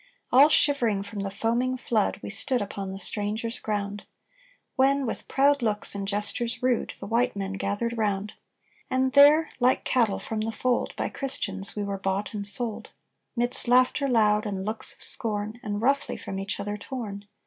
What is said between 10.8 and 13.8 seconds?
By Christians we were bought and sold, 'Midst